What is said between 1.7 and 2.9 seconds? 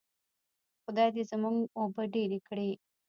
اوبه ډیرې کړي.